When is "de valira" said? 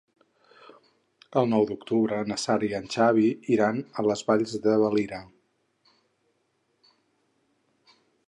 4.65-5.21